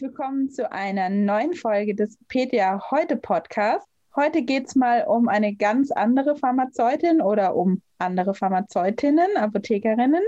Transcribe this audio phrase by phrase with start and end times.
[0.00, 3.86] Herzlich willkommen zu einer neuen Folge des PTA Heute Podcast.
[4.16, 10.22] Heute geht es mal um eine ganz andere Pharmazeutin oder um andere Pharmazeutinnen, Apothekerinnen.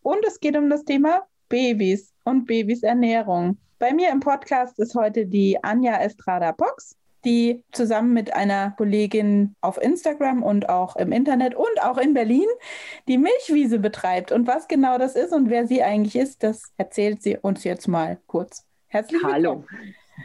[0.00, 3.58] Und es geht um das Thema Babys und Babys Ernährung.
[3.78, 9.54] Bei mir im Podcast ist heute die Anja Estrada Box die zusammen mit einer Kollegin
[9.60, 12.48] auf Instagram und auch im Internet und auch in Berlin
[13.06, 14.32] die Milchwiese betreibt.
[14.32, 17.86] Und was genau das ist und wer sie eigentlich ist, das erzählt sie uns jetzt
[17.86, 18.66] mal kurz.
[18.92, 19.34] Herzlich willkommen.
[19.34, 19.64] Hallo.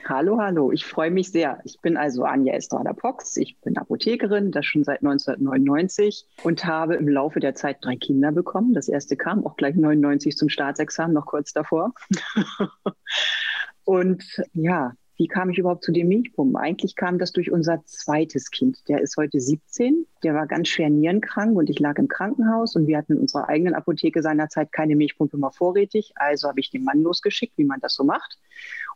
[0.09, 0.71] Hallo, hallo.
[0.73, 1.61] Ich freue mich sehr.
[1.63, 3.37] Ich bin also Anja Estrada Pox.
[3.37, 8.33] Ich bin Apothekerin, das schon seit 1999 und habe im Laufe der Zeit drei Kinder
[8.33, 8.73] bekommen.
[8.73, 11.93] Das erste kam auch gleich 99 zum Staatsexamen, noch kurz davor.
[13.85, 16.55] und ja, wie kam ich überhaupt zu den Milchpumpen?
[16.55, 18.87] Eigentlich kam das durch unser zweites Kind.
[18.87, 20.05] Der ist heute 17.
[20.23, 23.49] Der war ganz schwer nierenkrank und ich lag im Krankenhaus und wir hatten in unserer
[23.49, 26.13] eigenen Apotheke seinerzeit keine Milchpumpe mehr vorrätig.
[26.15, 28.37] Also habe ich den Mann losgeschickt, wie man das so macht.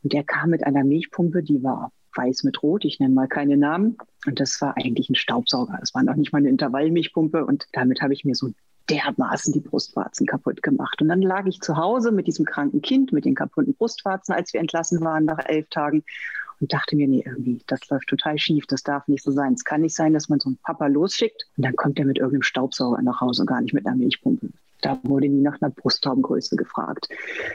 [0.04, 3.58] Und der kam mit einer Milchpumpe, die war weiß mit rot, ich nenne mal keine
[3.58, 3.98] Namen.
[4.26, 5.80] Und das war eigentlich ein Staubsauger.
[5.82, 7.46] Es war noch nicht mal eine Intervallmilchpumpe.
[7.46, 8.52] Und damit habe ich mir so
[8.90, 11.02] dermaßen die Brustwarzen kaputt gemacht.
[11.02, 14.54] Und dann lag ich zu Hause mit diesem kranken Kind, mit den kaputten Brustwarzen, als
[14.54, 16.04] wir entlassen waren nach elf Tagen
[16.60, 19.54] und dachte mir, nee, irgendwie, das läuft total schief, das darf nicht so sein.
[19.54, 22.18] Es kann nicht sein, dass man so einen Papa losschickt und dann kommt er mit
[22.18, 24.50] irgendeinem Staubsauger nach Hause und gar nicht mit einer Milchpumpe.
[24.82, 27.08] Da wurde nie nach einer Brusttaubengröße gefragt.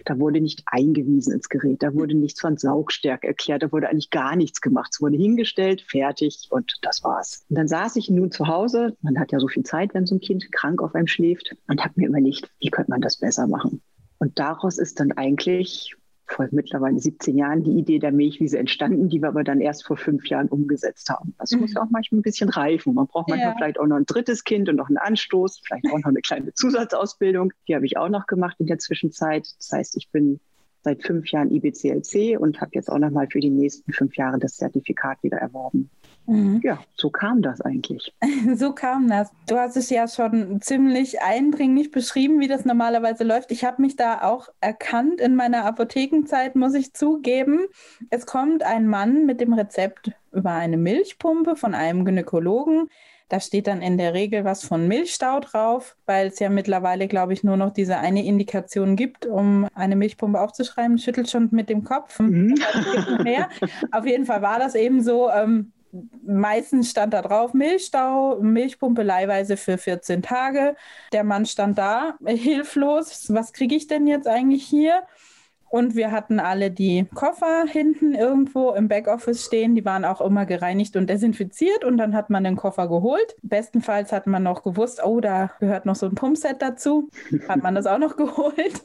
[0.05, 1.83] Da wurde nicht eingewiesen ins Gerät.
[1.83, 3.63] Da wurde nichts von Saugstärke erklärt.
[3.63, 4.91] Da wurde eigentlich gar nichts gemacht.
[4.93, 7.45] Es wurde hingestellt, fertig und das war's.
[7.49, 8.97] Und dann saß ich nun zu Hause.
[9.03, 11.85] Man hat ja so viel Zeit, wenn so ein Kind krank auf einem schläft und
[11.85, 13.83] habe mir überlegt, wie könnte man das besser machen?
[14.19, 15.96] Und daraus ist dann eigentlich
[16.27, 19.97] vor mittlerweile 17 Jahren die Idee der Milchwiese entstanden, die wir aber dann erst vor
[19.97, 21.35] fünf Jahren umgesetzt haben.
[21.39, 21.61] Das mhm.
[21.61, 22.95] muss ja auch manchmal ein bisschen reifen.
[22.95, 23.55] Man braucht manchmal ja.
[23.57, 26.53] vielleicht auch noch ein drittes Kind und noch einen Anstoß, vielleicht auch noch eine kleine
[26.53, 27.53] Zusatzausbildung.
[27.69, 29.47] Die habe ich auch noch gemacht in der Zwischenzeit.
[29.59, 30.41] Das heißt, ich bin
[30.83, 34.39] seit fünf Jahren IBCLC und habe jetzt auch noch mal für die nächsten fünf Jahre
[34.39, 35.91] das Zertifikat wieder erworben.
[36.27, 36.61] Mhm.
[36.63, 38.13] Ja, so kam das eigentlich.
[38.57, 39.31] so kam das.
[39.49, 43.51] Du hast es ja schon ziemlich eindringlich beschrieben, wie das normalerweise läuft.
[43.53, 47.67] Ich habe mich da auch erkannt in meiner Apothekenzeit, muss ich zugeben.
[48.11, 52.89] Es kommt ein Mann mit dem Rezept über eine Milchpumpe von einem Gynäkologen.
[53.29, 57.33] Da steht dann in der Regel was von Milchstau drauf, weil es ja mittlerweile, glaube
[57.33, 60.99] ich, nur noch diese eine Indikation gibt, um eine Milchpumpe aufzuschreiben.
[60.99, 62.21] Schüttelt schon mit dem Kopf.
[62.21, 62.55] Mhm.
[63.91, 65.29] Auf jeden Fall war das eben so.
[65.31, 65.73] Ähm,
[66.25, 70.77] meistens stand da drauf Milchstau, Milchpumpe leihweise für 14 Tage.
[71.13, 73.33] Der Mann stand da, hilflos.
[73.33, 75.03] Was kriege ich denn jetzt eigentlich hier?
[75.69, 79.75] Und wir hatten alle die Koffer hinten irgendwo im Backoffice stehen.
[79.75, 81.85] Die waren auch immer gereinigt und desinfiziert.
[81.85, 83.37] Und dann hat man den Koffer geholt.
[83.43, 87.11] Bestenfalls hat man noch gewusst, oh, da gehört noch so ein Pumpset dazu.
[87.49, 88.85] Hat man das auch noch geholt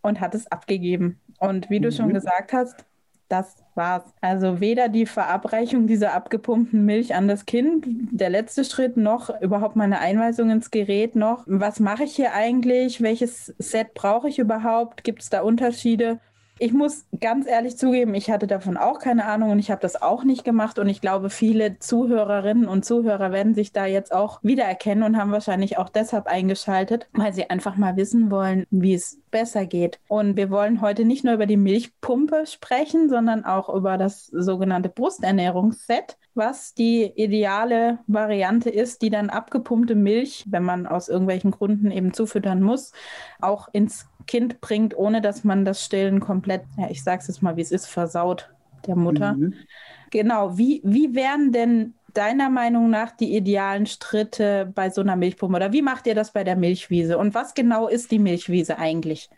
[0.00, 1.20] und hat es abgegeben.
[1.40, 2.14] Und wie du schon mhm.
[2.14, 2.84] gesagt hast,
[3.28, 4.04] das war's.
[4.20, 9.76] Also weder die Verabreichung dieser abgepumpten Milch an das Kind, der letzte Schritt, noch überhaupt
[9.76, 15.04] meine Einweisung ins Gerät, noch was mache ich hier eigentlich, welches Set brauche ich überhaupt,
[15.04, 16.20] gibt es da Unterschiede?
[16.58, 20.00] Ich muss ganz ehrlich zugeben, ich hatte davon auch keine Ahnung und ich habe das
[20.00, 20.78] auch nicht gemacht.
[20.78, 25.32] Und ich glaube, viele Zuhörerinnen und Zuhörer werden sich da jetzt auch wiedererkennen und haben
[25.32, 30.00] wahrscheinlich auch deshalb eingeschaltet, weil sie einfach mal wissen wollen, wie es besser geht.
[30.08, 34.88] Und wir wollen heute nicht nur über die Milchpumpe sprechen, sondern auch über das sogenannte
[34.88, 41.90] Brusternährungsset, was die ideale Variante ist, die dann abgepumpte Milch, wenn man aus irgendwelchen Gründen
[41.90, 42.92] eben zufüttern muss,
[43.42, 47.56] auch ins Kind bringt, ohne dass man das Stillen komplett, ja, ich sag's jetzt mal,
[47.56, 48.50] wie es ist, versaut
[48.86, 49.34] der Mutter.
[49.34, 49.54] Mhm.
[50.10, 55.56] Genau, wie, wie wären denn deiner Meinung nach die idealen Schritte bei so einer Milchpumpe?
[55.56, 57.18] Oder wie macht ihr das bei der Milchwiese?
[57.18, 59.28] Und was genau ist die Milchwiese eigentlich?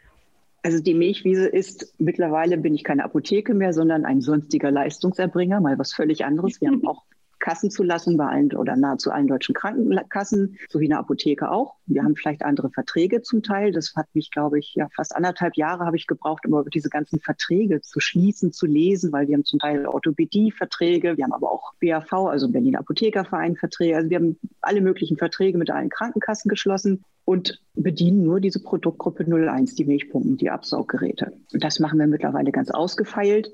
[0.63, 5.79] Also die Milchwiese ist mittlerweile bin ich keine Apotheke mehr, sondern ein sonstiger Leistungserbringer, mal
[5.79, 6.61] was völlig anderes.
[6.61, 7.05] Wir haben auch
[7.39, 11.77] Kassenzulassung bei allen oder nahezu allen deutschen Krankenkassen, sowie in der Apotheke auch.
[11.87, 13.73] Wir haben vielleicht andere Verträge zum Teil.
[13.73, 16.89] Das hat mich, glaube ich, ja fast anderthalb Jahre habe ich gebraucht, um über diese
[16.89, 21.51] ganzen Verträge zu schließen, zu lesen, weil wir haben zum Teil Orthopädie-Verträge, wir haben aber
[21.51, 23.97] auch BAV, also Berlin Apothekerverein Verträge.
[23.97, 29.25] Also wir haben alle möglichen Verträge mit allen Krankenkassen geschlossen und bedienen nur diese Produktgruppe
[29.25, 31.33] 01, die Milchpumpen, die Absauggeräte.
[31.53, 33.53] Und das machen wir mittlerweile ganz ausgefeilt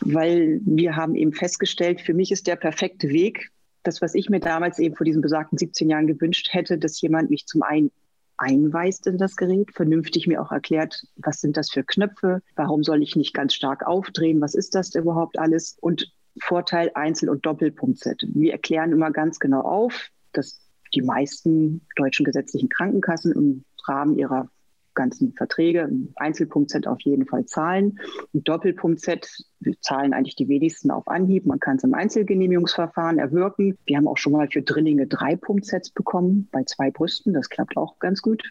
[0.00, 3.50] weil wir haben eben festgestellt, für mich ist der perfekte Weg,
[3.82, 7.30] das, was ich mir damals eben vor diesen besagten 17 Jahren gewünscht hätte, dass jemand
[7.30, 7.90] mich zum einen
[8.36, 13.02] einweist in das Gerät, vernünftig mir auch erklärt, was sind das für Knöpfe, warum soll
[13.02, 18.22] ich nicht ganz stark aufdrehen, was ist das überhaupt alles und Vorteil Einzel- und Doppelpunktset.
[18.32, 20.60] Wir erklären immer ganz genau auf, dass
[20.94, 24.48] die meisten deutschen gesetzlichen Krankenkassen im Rahmen ihrer
[25.00, 27.98] ganzen Verträge im Einzelpunkt-Set auf jeden Fall zahlen.
[28.34, 29.28] Ein Doppelpunkt-Set
[29.80, 31.46] zahlen eigentlich die wenigsten auf Anhieb.
[31.46, 33.78] Man kann es im Einzelgenehmigungsverfahren erwirken.
[33.86, 37.32] Wir haben auch schon mal für Drillinge drei Punktsets bekommen bei zwei Brüsten.
[37.32, 38.42] Das klappt auch ganz gut.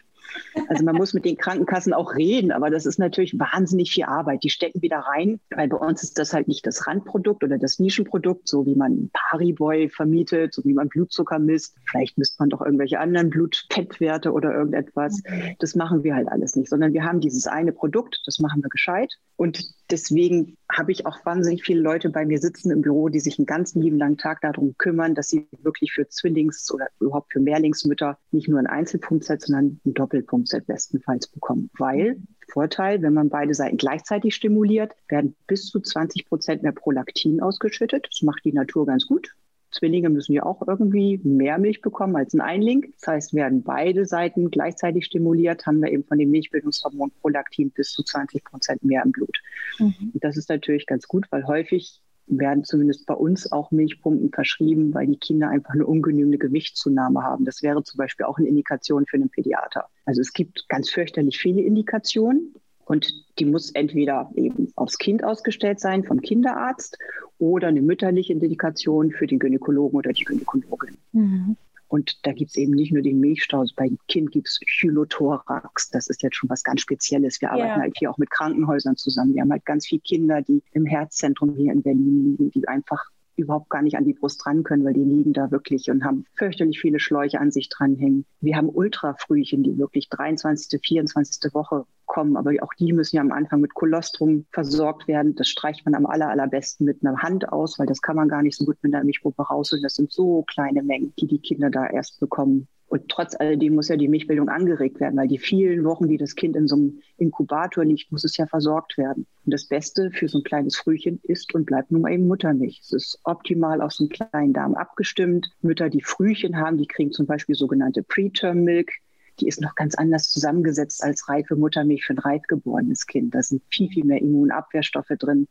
[0.68, 4.42] Also man muss mit den Krankenkassen auch reden, aber das ist natürlich wahnsinnig viel Arbeit.
[4.42, 7.78] Die stecken wieder rein, weil bei uns ist das halt nicht das Randprodukt oder das
[7.78, 11.76] Nischenprodukt, so wie man Pariboy vermietet, so wie man Blutzucker misst.
[11.88, 15.22] Vielleicht misst man doch irgendwelche anderen Blutfettwerte oder irgendetwas.
[15.58, 18.68] Das machen wir halt alles nicht, sondern wir haben dieses eine Produkt, das machen wir
[18.68, 19.14] gescheit.
[19.36, 23.38] Und deswegen habe ich auch wahnsinnig viele Leute bei mir sitzen im Büro, die sich
[23.38, 27.40] einen ganzen lieben langen Tag darum kümmern, dass sie wirklich für Zwillings- oder überhaupt für
[27.40, 31.70] Mehrlingsmütter nicht nur einen Einzelpunktset, sondern einen Doppelpunktset bestenfalls bekommen.
[31.78, 32.16] Weil
[32.50, 38.06] Vorteil, wenn man beide Seiten gleichzeitig stimuliert, werden bis zu 20 Prozent mehr Prolaktin ausgeschüttet.
[38.10, 39.34] Das macht die Natur ganz gut.
[39.70, 42.92] Zwillinge müssen ja auch irgendwie mehr Milch bekommen als ein Einling.
[42.98, 47.92] Das heißt, werden beide Seiten gleichzeitig stimuliert, haben wir eben von dem Milchbildungshormon Prolaktin bis
[47.92, 49.36] zu 20 Prozent mehr im Blut.
[49.78, 50.12] Mhm.
[50.14, 55.06] Das ist natürlich ganz gut, weil häufig werden zumindest bei uns auch Milchpumpen verschrieben, weil
[55.06, 57.44] die Kinder einfach eine ungenügende Gewichtszunahme haben.
[57.44, 59.86] Das wäre zum Beispiel auch eine Indikation für einen Pädiater.
[60.04, 62.54] Also es gibt ganz fürchterlich viele Indikationen.
[62.90, 66.98] Und die muss entweder eben aufs Kind ausgestellt sein vom Kinderarzt
[67.38, 70.98] oder eine mütterliche Indikation für den Gynäkologen oder die Gynäkologin.
[71.12, 71.56] Mhm.
[71.86, 75.90] Und da gibt es eben nicht nur den Milchstau, beim Kind gibt es Hylothorax.
[75.90, 77.40] Das ist jetzt schon was ganz Spezielles.
[77.40, 77.78] Wir arbeiten ja.
[77.78, 79.34] halt hier auch mit Krankenhäusern zusammen.
[79.34, 83.04] Wir haben halt ganz viele Kinder, die im Herzzentrum hier in Berlin liegen, die einfach
[83.36, 86.24] überhaupt gar nicht an die Brust ran können, weil die liegen da wirklich und haben
[86.34, 88.26] fürchterlich viele Schläuche an sich dranhängen.
[88.40, 91.54] Wir haben Ultrafrühchen, die wirklich 23., 24.
[91.54, 95.36] Woche kommen, aber auch die müssen ja am Anfang mit Kolostrum versorgt werden.
[95.36, 98.42] Das streicht man am aller, allerbesten mit einer Hand aus, weil das kann man gar
[98.42, 99.82] nicht so gut mit einer Milchpumpe rausholen.
[99.82, 102.66] Das sind so kleine Mengen, die die Kinder da erst bekommen.
[102.90, 106.34] Und trotz alledem muss ja die Milchbildung angeregt werden, weil die vielen Wochen, die das
[106.34, 109.28] Kind in so einem Inkubator liegt, muss es ja versorgt werden.
[109.46, 112.80] Und das Beste für so ein kleines Frühchen ist und bleibt nun mal eben Muttermilch.
[112.82, 115.52] Es ist optimal so einen kleinen Darm abgestimmt.
[115.62, 118.90] Mütter, die Frühchen haben, die kriegen zum Beispiel sogenannte Preterm Milk.
[119.38, 123.36] Die ist noch ganz anders zusammengesetzt als reife Muttermilch für ein reif geborenes Kind.
[123.36, 125.46] Da sind viel, viel mehr Immunabwehrstoffe drin.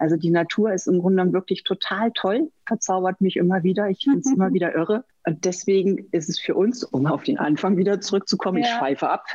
[0.00, 3.90] Also die Natur ist im Grunde genommen wirklich total toll, verzaubert mich immer wieder.
[3.90, 5.04] Ich finde es immer wieder irre.
[5.26, 8.64] Und deswegen ist es für uns, um auf den Anfang wieder zurückzukommen, ja.
[8.70, 9.26] ich schweife ab,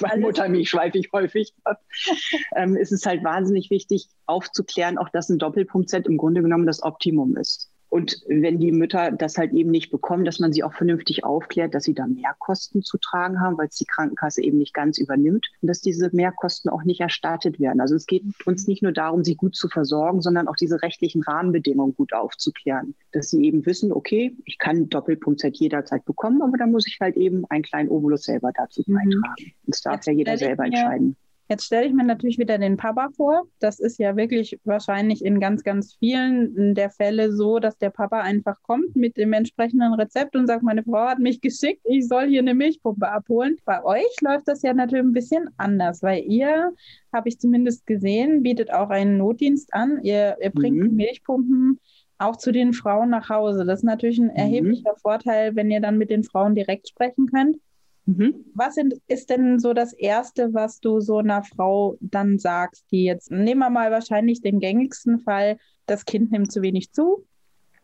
[0.00, 1.80] bei Muttermilch schweife ich häufig ab,
[2.56, 6.82] ähm, ist es halt wahnsinnig wichtig aufzuklären, auch dass ein Doppelpunkt-Set im Grunde genommen das
[6.82, 7.70] Optimum ist.
[7.94, 11.76] Und wenn die Mütter das halt eben nicht bekommen, dass man sie auch vernünftig aufklärt,
[11.76, 15.46] dass sie da Mehrkosten zu tragen haben, weil es die Krankenkasse eben nicht ganz übernimmt
[15.62, 17.80] und dass diese Mehrkosten auch nicht erstattet werden.
[17.80, 21.22] Also es geht uns nicht nur darum, sie gut zu versorgen, sondern auch diese rechtlichen
[21.22, 26.58] Rahmenbedingungen gut aufzuklären, dass sie eben wissen, okay, ich kann Doppelpunkt Z jederzeit bekommen, aber
[26.58, 28.94] da muss ich halt eben einen kleinen Obolus selber dazu mhm.
[28.94, 29.52] beitragen.
[29.66, 31.14] Das darf Jetzt ja jeder selber entscheiden.
[31.48, 33.42] Jetzt stelle ich mir natürlich wieder den Papa vor.
[33.58, 38.20] Das ist ja wirklich wahrscheinlich in ganz, ganz vielen der Fälle so, dass der Papa
[38.20, 42.28] einfach kommt mit dem entsprechenden Rezept und sagt, meine Frau hat mich geschickt, ich soll
[42.28, 43.56] hier eine Milchpumpe abholen.
[43.66, 46.72] Bei euch läuft das ja natürlich ein bisschen anders, weil ihr,
[47.12, 50.00] habe ich zumindest gesehen, bietet auch einen Notdienst an.
[50.02, 50.96] Ihr, ihr bringt mhm.
[50.96, 51.78] Milchpumpen
[52.18, 53.64] auch zu den Frauen nach Hause.
[53.64, 54.36] Das ist natürlich ein mhm.
[54.36, 57.56] erheblicher Vorteil, wenn ihr dann mit den Frauen direkt sprechen könnt.
[58.06, 58.44] Mhm.
[58.54, 63.04] Was sind, ist denn so das Erste, was du so einer Frau dann sagst, die
[63.04, 67.24] jetzt, nehmen wir mal wahrscheinlich den gängigsten Fall, das Kind nimmt zu wenig zu.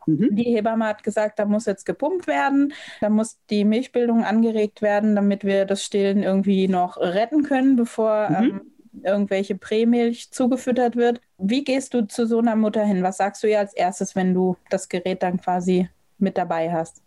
[0.05, 0.35] Mhm.
[0.35, 5.15] Die Hebamme hat gesagt, da muss jetzt gepumpt werden, da muss die Milchbildung angeregt werden,
[5.15, 8.35] damit wir das Stillen irgendwie noch retten können, bevor mhm.
[8.35, 8.61] ähm,
[9.03, 11.21] irgendwelche Prämilch zugefüttert wird.
[11.37, 13.03] Wie gehst du zu so einer Mutter hin?
[13.03, 17.01] Was sagst du ihr als erstes, wenn du das Gerät dann quasi mit dabei hast?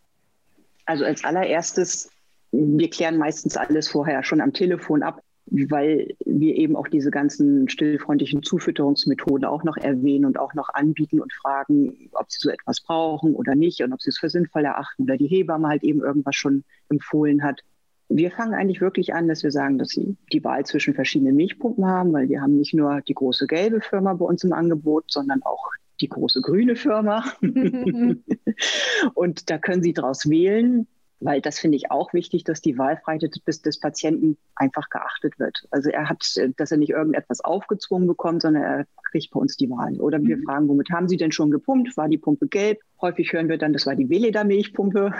[0.86, 2.10] Also als allererstes
[2.54, 7.68] wir klären meistens alles vorher schon am Telefon ab, weil wir eben auch diese ganzen
[7.68, 12.80] stillfreundlichen Zufütterungsmethoden auch noch erwähnen und auch noch anbieten und fragen, ob sie so etwas
[12.80, 16.00] brauchen oder nicht und ob sie es für sinnvoll erachten oder die Hebamme halt eben
[16.00, 17.60] irgendwas schon empfohlen hat.
[18.08, 21.86] Wir fangen eigentlich wirklich an, dass wir sagen, dass sie die Wahl zwischen verschiedenen Milchpumpen
[21.86, 25.42] haben, weil wir haben nicht nur die große gelbe Firma bei uns im Angebot, sondern
[25.42, 25.70] auch
[26.00, 27.24] die große grüne Firma.
[29.14, 30.86] und da können Sie daraus wählen
[31.20, 35.66] weil das finde ich auch wichtig, dass die Wahlfreiheit des, des, Patienten einfach geachtet wird.
[35.70, 36.24] Also er hat,
[36.56, 40.00] dass er nicht irgendetwas aufgezwungen bekommt, sondern er kriegt bei uns die Wahl.
[40.00, 40.42] Oder wir mhm.
[40.42, 41.96] fragen, womit haben Sie denn schon gepumpt?
[41.96, 42.80] War die Pumpe gelb?
[43.00, 45.12] Häufig hören wir dann, das war die Veleda-Milchpumpe.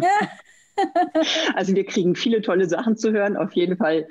[0.00, 0.28] Ja.
[1.54, 3.36] also wir kriegen viele tolle Sachen zu hören.
[3.36, 4.08] Auf jeden Fall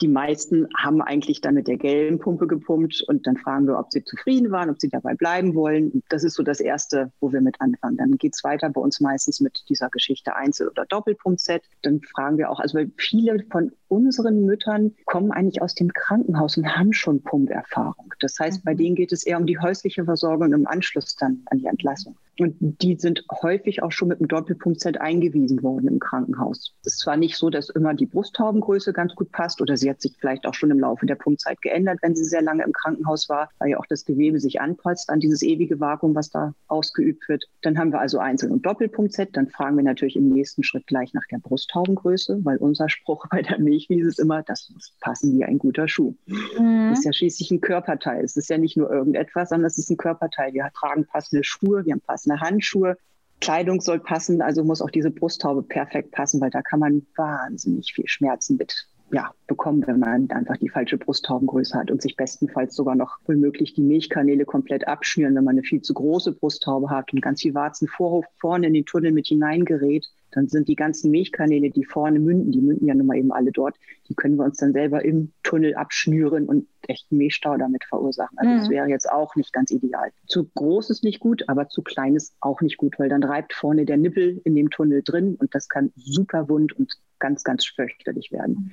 [0.00, 3.90] die meisten haben eigentlich dann mit der gelben Pumpe gepumpt und dann fragen wir, ob
[3.90, 6.02] sie zufrieden waren, ob sie dabei bleiben wollen.
[6.10, 7.96] Das ist so das Erste, wo wir mit anfangen.
[7.96, 11.62] Dann geht es weiter bei uns meistens mit dieser Geschichte Einzel- oder Doppelpump-Set.
[11.82, 16.76] Dann fragen wir auch, also viele von unseren Müttern kommen eigentlich aus dem Krankenhaus und
[16.76, 18.14] haben schon Pumperfahrung.
[18.20, 18.78] Das heißt, bei mhm.
[18.78, 22.16] denen geht es eher um die häusliche Versorgung im Anschluss dann an die Entlassung.
[22.38, 26.74] Und die sind häufig auch schon mit einem Doppelpunktset eingewiesen worden im Krankenhaus.
[26.82, 30.02] Es ist zwar nicht so, dass immer die Brusthaubengröße ganz gut passt oder sie hat
[30.02, 33.28] sich vielleicht auch schon im Laufe der Pumpzeit geändert, wenn sie sehr lange im Krankenhaus
[33.28, 37.26] war, weil ja auch das Gewebe sich anpasst an dieses ewige Vakuum, was da ausgeübt
[37.28, 37.44] wird.
[37.62, 39.34] Dann haben wir also Einzel- und Doppelpunktset.
[39.34, 43.40] Dann fragen wir natürlich im nächsten Schritt gleich nach der Brusthaubengröße, weil unser Spruch bei
[43.40, 46.14] der Milchwiese ist immer, das muss passen wie ein guter Schuh.
[46.26, 46.90] Mhm.
[46.90, 48.24] Das ist ja schließlich ein Körperteil.
[48.24, 50.52] Es ist ja nicht nur irgendetwas, sondern es ist ein Körperteil.
[50.52, 52.96] Wir tragen passende Schuhe, wir haben passende passende Handschuhe.
[53.40, 57.92] Kleidung soll passen, also muss auch diese Brusthaube perfekt passen, weil da kann man wahnsinnig
[57.92, 62.74] viel Schmerzen mit ja, bekommen, wenn man einfach die falsche Brusthaubengröße hat und sich bestenfalls
[62.74, 67.12] sogar noch womöglich die Milchkanäle komplett abschnüren, wenn man eine viel zu große Brusthaube hat
[67.12, 70.06] und ganz viel Warzenvorhof vorne in den Tunnel mit hineingerät
[70.36, 73.52] dann sind die ganzen Milchkanäle, die vorne münden, die münden ja nun mal eben alle
[73.52, 73.76] dort,
[74.08, 78.36] die können wir uns dann selber im Tunnel abschnüren und echten Milchstau damit verursachen.
[78.38, 78.58] Also mhm.
[78.58, 80.10] das wäre jetzt auch nicht ganz ideal.
[80.26, 83.54] Zu groß ist nicht gut, aber zu klein ist auch nicht gut, weil dann reibt
[83.54, 87.64] vorne der Nippel in dem Tunnel drin und das kann super wund und ganz, ganz
[87.64, 88.72] fürchterlich werden.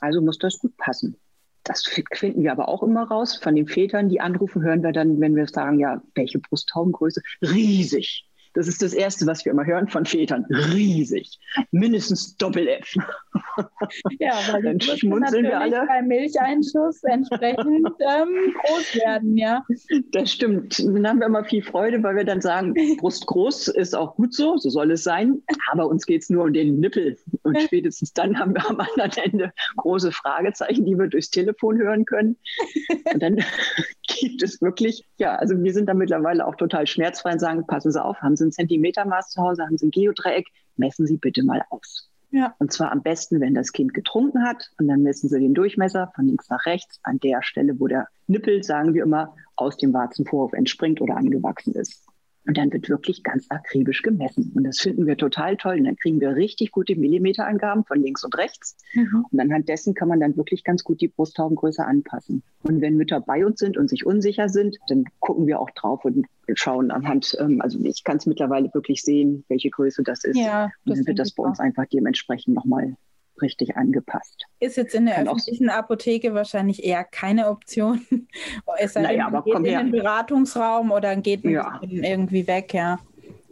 [0.00, 1.16] Also muss das gut passen.
[1.64, 3.36] Das finden wir aber auch immer raus.
[3.36, 7.20] Von den Vätern, die anrufen, hören wir dann, wenn wir sagen, ja, welche Brusthaubengröße?
[7.42, 8.27] Riesig.
[8.58, 10.44] Das ist das Erste, was wir immer hören von Vätern.
[10.50, 11.38] Riesig.
[11.70, 12.96] Mindestens Doppel-F.
[14.20, 15.84] Ja, weil dann schmunzeln wir alle.
[15.86, 19.64] beim Milcheinschuss entsprechend ähm, groß werden, ja.
[20.12, 20.78] Das stimmt.
[20.78, 24.34] Dann haben wir immer viel Freude, weil wir dann sagen, Brust groß ist auch gut
[24.34, 25.42] so, so soll es sein.
[25.72, 27.16] Aber uns geht es nur um den Nippel.
[27.42, 32.04] Und spätestens dann haben wir am anderen Ende große Fragezeichen, die wir durchs Telefon hören
[32.04, 32.36] können.
[33.12, 33.36] Und dann
[34.06, 37.92] gibt es wirklich, ja, also wir sind da mittlerweile auch total schmerzfrei und sagen, passen
[37.92, 41.42] Sie auf, haben Sie ein Zentimetermaß zu Hause, haben Sie ein Geodreieck, messen Sie bitte
[41.42, 42.08] mal aus.
[42.30, 42.54] Ja.
[42.58, 44.70] Und zwar am besten, wenn das Kind getrunken hat.
[44.78, 48.08] Und dann messen Sie den Durchmesser von links nach rechts an der Stelle, wo der
[48.26, 52.04] Nippel, sagen wir immer, aus dem Warzenvorhof entspringt oder angewachsen ist.
[52.48, 54.52] Und dann wird wirklich ganz akribisch gemessen.
[54.56, 55.76] Und das finden wir total toll.
[55.76, 58.74] Und dann kriegen wir richtig gute Millimeterangaben von links und rechts.
[58.94, 59.26] Mhm.
[59.30, 62.42] Und anhand dessen kann man dann wirklich ganz gut die Brusthaubengröße anpassen.
[62.62, 66.06] Und wenn Mütter bei uns sind und sich unsicher sind, dann gucken wir auch drauf
[66.06, 66.24] und
[66.54, 70.38] schauen anhand, ähm, also ich kann es mittlerweile wirklich sehen, welche Größe das ist.
[70.38, 72.96] Ja, das und dann wird das bei uns einfach dementsprechend nochmal
[73.42, 74.46] richtig angepasst.
[74.60, 78.06] Ist jetzt in der Kann öffentlichen Apotheke wahrscheinlich eher keine Option.
[78.78, 81.80] es sei naja, denn, geht in den Beratungsraum oder geht ja.
[81.82, 82.98] irgendwie weg, ja.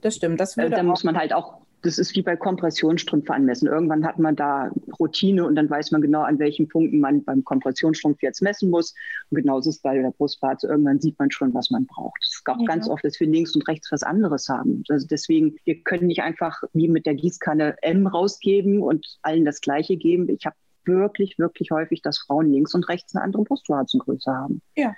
[0.01, 0.41] Das stimmt.
[0.41, 3.69] Das würde dann muss man halt auch das ist wie bei Kompressionsstrümpfe anmessen.
[3.69, 7.45] Irgendwann hat man da Routine und dann weiß man genau, an welchen Punkten man beim
[7.45, 8.93] Kompressionsstrumpf jetzt messen muss.
[9.31, 10.67] Und genauso ist es bei der Brustwarze.
[10.67, 12.19] Irgendwann sieht man schon, was man braucht.
[12.23, 12.67] Es ist auch ja.
[12.67, 14.83] ganz oft, dass wir links und rechts was anderes haben.
[14.89, 19.61] Also deswegen, wir können nicht einfach wie mit der Gießkanne M rausgeben und allen das
[19.61, 20.29] Gleiche geben.
[20.29, 24.61] Ich habe wirklich, wirklich häufig, dass Frauen links und rechts eine andere Brustwarzengröße haben.
[24.77, 24.95] Ja.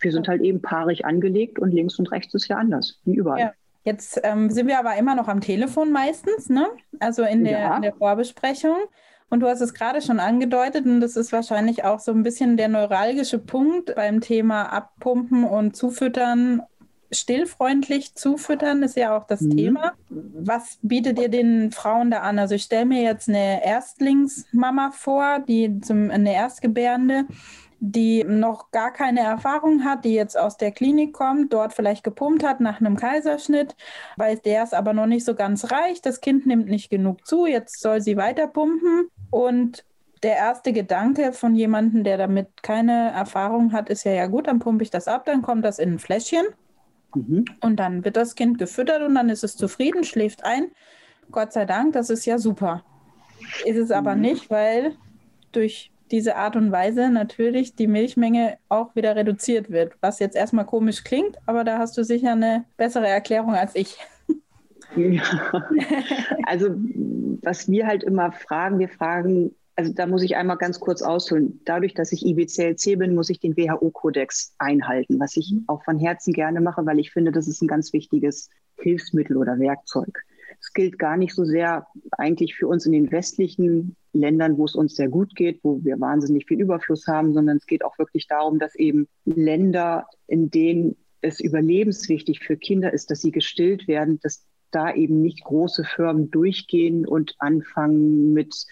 [0.00, 3.40] Wir sind halt eben paarig angelegt und links und rechts ist ja anders, wie überall.
[3.40, 3.52] Ja.
[3.84, 6.66] Jetzt ähm, sind wir aber immer noch am Telefon meistens, ne?
[7.00, 7.76] Also in der, ja.
[7.76, 8.76] in der Vorbesprechung.
[9.28, 12.56] Und du hast es gerade schon angedeutet, und das ist wahrscheinlich auch so ein bisschen
[12.56, 16.62] der neuralgische Punkt beim Thema Abpumpen und Zufüttern.
[17.10, 19.56] Stillfreundlich zufüttern ist ja auch das mhm.
[19.56, 19.92] Thema.
[20.08, 22.38] Was bietet ihr den Frauen da an?
[22.38, 27.26] Also ich stelle mir jetzt eine Erstlingsmama vor, die zum, eine Erstgebärende,
[27.86, 32.42] die noch gar keine Erfahrung hat, die jetzt aus der Klinik kommt, dort vielleicht gepumpt
[32.42, 33.76] hat nach einem Kaiserschnitt,
[34.16, 36.06] weil der es aber noch nicht so ganz reicht.
[36.06, 39.08] Das Kind nimmt nicht genug zu, jetzt soll sie weiter pumpen.
[39.30, 39.84] Und
[40.22, 44.60] der erste Gedanke von jemandem, der damit keine Erfahrung hat, ist ja, ja gut, dann
[44.60, 46.46] pumpe ich das ab, dann kommt das in ein Fläschchen.
[47.14, 47.44] Mhm.
[47.60, 50.70] Und dann wird das Kind gefüttert und dann ist es zufrieden, schläft ein.
[51.30, 52.82] Gott sei Dank, das ist ja super.
[53.66, 54.22] Ist es aber mhm.
[54.22, 54.96] nicht, weil
[55.52, 59.94] durch diese Art und Weise natürlich die Milchmenge auch wieder reduziert wird.
[60.00, 63.96] Was jetzt erstmal komisch klingt, aber da hast du sicher eine bessere Erklärung als ich.
[64.96, 65.22] Ja.
[66.46, 66.68] Also
[67.42, 71.60] was wir halt immer fragen, wir fragen, also da muss ich einmal ganz kurz ausholen.
[71.64, 76.32] Dadurch, dass ich IBCLC bin, muss ich den WHO-Kodex einhalten, was ich auch von Herzen
[76.32, 80.24] gerne mache, weil ich finde, das ist ein ganz wichtiges Hilfsmittel oder Werkzeug.
[80.74, 84.94] Gilt gar nicht so sehr eigentlich für uns in den westlichen Ländern, wo es uns
[84.94, 88.58] sehr gut geht, wo wir wahnsinnig viel Überfluss haben, sondern es geht auch wirklich darum,
[88.58, 94.46] dass eben Länder, in denen es überlebenswichtig für Kinder ist, dass sie gestillt werden, dass
[94.70, 98.66] da eben nicht große Firmen durchgehen und anfangen mit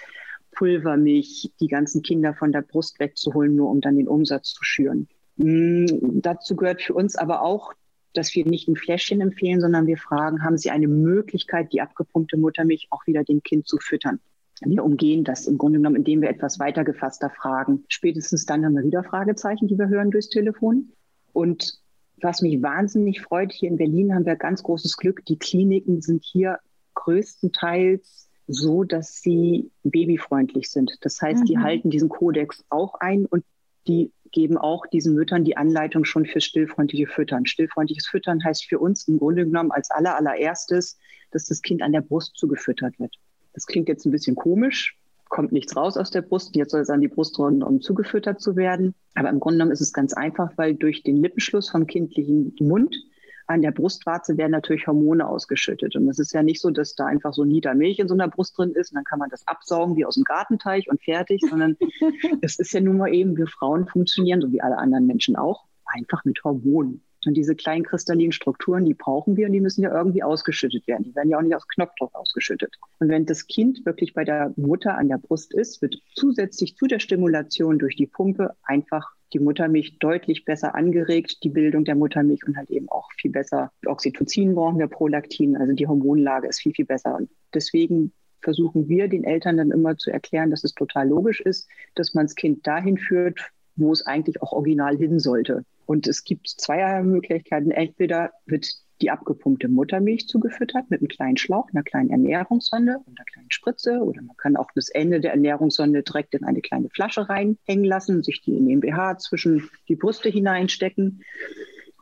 [0.52, 5.09] Pulvermilch die ganzen Kinder von der Brust wegzuholen, nur um dann den Umsatz zu schüren.
[5.37, 5.87] Mm,
[6.21, 7.73] dazu gehört für uns aber auch
[8.14, 12.37] dass wir nicht ein Fläschchen empfehlen, sondern wir fragen, haben Sie eine Möglichkeit, die abgepumpte
[12.37, 14.21] Muttermilch auch wieder dem Kind zu füttern?
[14.64, 17.85] wir umgehen das im Grunde genommen, indem wir etwas weiter gefasster fragen.
[17.88, 20.92] Spätestens dann haben wir wieder Fragezeichen, die wir hören durchs Telefon.
[21.33, 21.81] Und
[22.21, 25.25] was mich wahnsinnig freut, hier in Berlin haben wir ganz großes Glück.
[25.26, 26.59] Die Kliniken sind hier
[26.95, 30.92] größtenteils so, dass sie babyfreundlich sind.
[31.00, 31.47] Das heißt, mhm.
[31.47, 33.45] die halten diesen Kodex auch ein und
[33.88, 37.47] die geben auch diesen Müttern die Anleitung schon für stillfreundliche Füttern.
[37.47, 40.99] Stillfreundliches Füttern heißt für uns im Grunde genommen als aller, allererstes,
[41.31, 43.17] dass das Kind an der Brust zugefüttert wird.
[43.53, 44.99] Das klingt jetzt ein bisschen komisch,
[45.29, 48.41] kommt nichts raus aus der Brust, jetzt soll es an die Brust runter, um zugefüttert
[48.41, 48.95] zu werden.
[49.15, 52.97] Aber im Grunde genommen ist es ganz einfach, weil durch den Lippenschluss vom kindlichen Mund
[53.46, 55.96] an der Brustwarze werden natürlich Hormone ausgeschüttet.
[55.96, 58.14] Und es ist ja nicht so, dass da einfach so ein Liter Milch in so
[58.14, 61.02] einer Brust drin ist und dann kann man das absaugen wie aus dem Gartenteich und
[61.02, 61.76] fertig, sondern
[62.42, 65.64] es ist ja nun mal eben, wir Frauen funktionieren, so wie alle anderen Menschen auch,
[65.87, 67.02] einfach mit Hormonen.
[67.26, 71.05] Und diese kleinen kristallinen Strukturen, die brauchen wir und die müssen ja irgendwie ausgeschüttet werden.
[71.05, 72.75] Die werden ja auch nicht aus Knopfdruck ausgeschüttet.
[72.99, 76.87] Und wenn das Kind wirklich bei der Mutter an der Brust ist, wird zusätzlich zu
[76.87, 82.47] der Stimulation durch die Pumpe einfach die Muttermilch deutlich besser angeregt, die Bildung der Muttermilch
[82.47, 83.71] und halt eben auch viel besser.
[83.87, 87.17] Oxytocin brauchen wir, Prolaktin, also die Hormonlage ist viel, viel besser.
[87.17, 91.69] Und deswegen versuchen wir den Eltern dann immer zu erklären, dass es total logisch ist,
[91.95, 93.38] dass man das Kind dahin führt,
[93.76, 95.64] wo es eigentlich auch original hin sollte.
[95.87, 97.71] Und es gibt zwei Möglichkeiten.
[97.71, 98.67] Entweder wird
[99.01, 103.99] die abgepumpte Muttermilch zugefüttert mit einem kleinen Schlauch, einer kleinen Ernährungssonde und einer kleinen Spritze.
[103.99, 108.23] Oder man kann auch das Ende der Ernährungssonde direkt in eine kleine Flasche reinhängen lassen,
[108.23, 111.25] sich die in den BH zwischen die Brüste hineinstecken.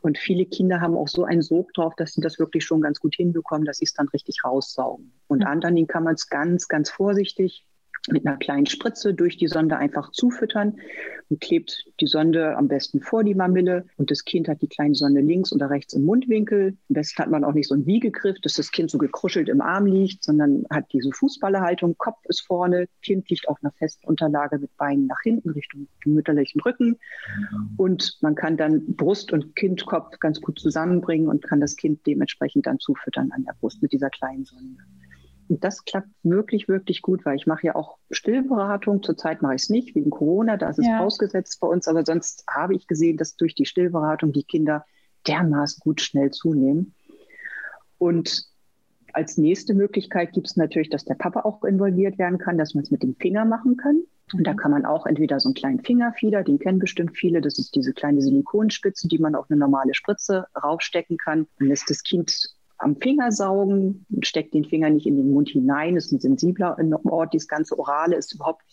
[0.01, 2.99] Und viele Kinder haben auch so einen Sog drauf, dass sie das wirklich schon ganz
[2.99, 5.11] gut hinbekommen, dass sie es dann richtig raussaugen.
[5.27, 5.47] Und mhm.
[5.47, 7.65] anderen kann man es ganz, ganz vorsichtig
[8.09, 10.77] mit einer kleinen Spritze durch die Sonde einfach zufüttern
[11.29, 14.95] und klebt die Sonde am besten vor die Mamille und das Kind hat die kleine
[14.95, 16.77] Sonde links oder rechts im Mundwinkel.
[16.89, 19.61] Am besten hat man auch nicht so einen Wiegegriff, dass das Kind so gekruschelt im
[19.61, 24.57] Arm liegt, sondern hat diese Fußballerhaltung, Kopf ist vorne, Kind liegt auf einer festen Unterlage
[24.57, 26.97] mit Beinen nach hinten Richtung den mütterlichen Rücken
[27.77, 32.65] und man kann dann Brust und Kindkopf ganz gut zusammenbringen und kann das Kind dementsprechend
[32.65, 34.81] dann zufüttern an der Brust mit dieser kleinen Sonde.
[35.51, 39.03] Und das klappt wirklich, wirklich gut, weil ich mache ja auch Stillberatung.
[39.03, 41.01] Zurzeit mache ich es nicht, wegen Corona, da ist es ja.
[41.01, 41.89] ausgesetzt bei uns.
[41.89, 44.85] Aber sonst habe ich gesehen, dass durch die Stillberatung die Kinder
[45.27, 46.95] dermaßen gut schnell zunehmen.
[47.97, 48.45] Und
[49.11, 52.85] als nächste Möglichkeit gibt es natürlich, dass der Papa auch involviert werden kann, dass man
[52.85, 54.03] es mit dem Finger machen kann.
[54.31, 54.57] Und da mhm.
[54.57, 57.91] kann man auch entweder so einen kleinen Fingerfieder, den kennen bestimmt viele, das ist diese
[57.91, 61.47] kleine Silikonspitze, die man auf eine normale Spritze raufstecken kann.
[61.59, 65.95] Dann lässt das Kind am Finger saugen, steckt den Finger nicht in den Mund hinein,
[65.95, 67.33] ist ein sensibler Ort.
[67.33, 68.63] Das ganze Orale ist überhaupt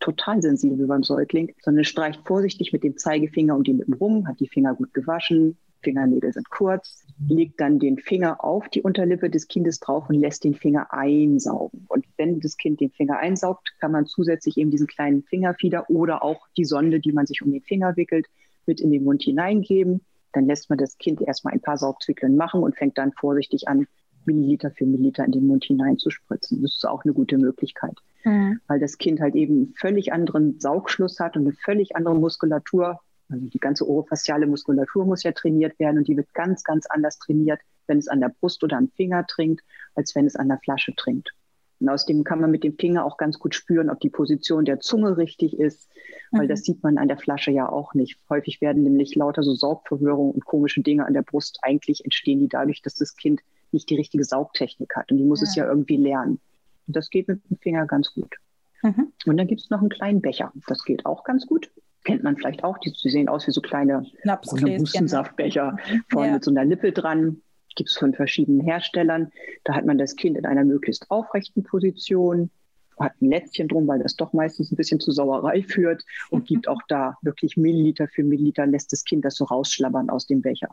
[0.00, 4.40] total sensibel beim Säugling, sondern streicht vorsichtig mit dem Zeigefinger um die Lippen rum, hat
[4.40, 9.46] die Finger gut gewaschen, Fingernägel sind kurz, legt dann den Finger auf die Unterlippe des
[9.48, 11.84] Kindes drauf und lässt den Finger einsaugen.
[11.88, 16.24] Und wenn das Kind den Finger einsaugt, kann man zusätzlich eben diesen kleinen Fingerfieder oder
[16.24, 18.26] auch die Sonde, die man sich um den Finger wickelt,
[18.64, 20.00] mit in den Mund hineingeben
[20.36, 23.86] dann lässt man das Kind erstmal ein paar Saugzyklen machen und fängt dann vorsichtig an,
[24.26, 26.60] Milliliter für Milliliter in den Mund hineinzuspritzen.
[26.60, 28.60] Das ist auch eine gute Möglichkeit, mhm.
[28.66, 33.00] weil das Kind halt eben einen völlig anderen Saugschluss hat und eine völlig andere Muskulatur.
[33.28, 37.18] Also die ganze orofasziale Muskulatur muss ja trainiert werden und die wird ganz, ganz anders
[37.18, 40.58] trainiert, wenn es an der Brust oder am Finger trinkt, als wenn es an der
[40.58, 41.30] Flasche trinkt.
[41.80, 44.80] Und außerdem kann man mit dem Finger auch ganz gut spüren, ob die Position der
[44.80, 45.90] Zunge richtig ist,
[46.30, 46.48] weil mhm.
[46.48, 48.18] das sieht man an der Flasche ja auch nicht.
[48.30, 51.58] Häufig werden nämlich lauter so Saugverwirrungen und komische Dinge an der Brust.
[51.62, 55.40] Eigentlich entstehen die dadurch, dass das Kind nicht die richtige Saugtechnik hat und die muss
[55.40, 55.48] ja.
[55.48, 56.40] es ja irgendwie lernen.
[56.86, 58.36] Und das geht mit dem Finger ganz gut.
[58.82, 59.12] Mhm.
[59.26, 60.52] Und dann gibt es noch einen kleinen Becher.
[60.68, 61.70] Das geht auch ganz gut.
[62.04, 62.78] Kennt man vielleicht auch.
[62.78, 65.76] Die, die sehen aus wie so kleine Hustensaftbecher,
[66.08, 66.34] vorne ja.
[66.34, 67.42] mit so einer Lippe dran
[67.76, 69.30] gibt es von verschiedenen Herstellern.
[69.64, 72.50] Da hat man das Kind in einer möglichst aufrechten Position,
[72.98, 76.66] hat ein Lätzchen drum, weil das doch meistens ein bisschen zu Sauerei führt und gibt
[76.66, 80.68] auch da wirklich Milliliter für Milliliter, lässt das Kind das so rausschlabbern aus dem Becher.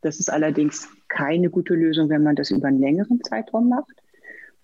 [0.00, 4.02] Das ist allerdings keine gute Lösung, wenn man das über einen längeren Zeitraum macht,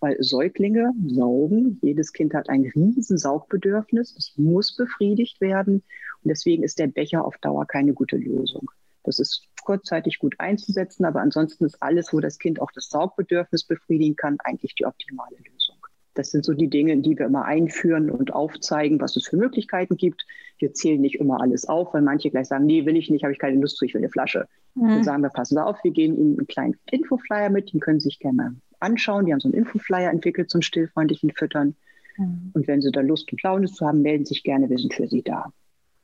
[0.01, 1.79] weil Säuglinge saugen.
[1.83, 4.15] Jedes Kind hat ein riesen Saugbedürfnis.
[4.15, 5.83] Das muss befriedigt werden.
[6.23, 8.71] Und deswegen ist der Becher auf Dauer keine gute Lösung.
[9.05, 13.65] Das ist kurzzeitig gut einzusetzen, aber ansonsten ist alles, wo das Kind auch das Saugbedürfnis
[13.65, 15.77] befriedigen kann, eigentlich die optimale Lösung.
[16.15, 19.97] Das sind so die Dinge, die wir immer einführen und aufzeigen, was es für Möglichkeiten
[19.97, 20.27] gibt.
[20.59, 23.33] Wir zählen nicht immer alles auf, weil manche gleich sagen, nee, will ich nicht, habe
[23.33, 24.47] ich keine Lust zu, ich will eine Flasche.
[24.75, 24.89] Mhm.
[24.89, 28.01] Dann sagen wir, passen Sie auf, wir geben Ihnen einen kleinen Infoflyer mit, den können
[28.01, 29.25] Sie sich gerne anschauen.
[29.25, 31.77] Die haben so einen Infoflyer entwickelt zum stillfreundlichen Füttern.
[32.19, 32.51] Mhm.
[32.53, 34.93] Und wenn Sie da Lust und Laune zu haben, melden Sie sich gerne, wir sind
[34.93, 35.51] für Sie da.